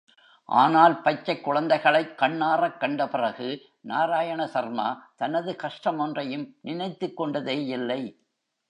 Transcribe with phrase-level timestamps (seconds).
[0.45, 3.61] ஆனால், பச்சைக்குழந்தைகளைக் கண்ணாறக்கண்ட பிறகு,
[3.81, 5.11] நாராயண சர்மா
[5.15, 8.19] தனது கஷ்டமொன்றையும் நினைத்துக் கொண்டதேயில்லை.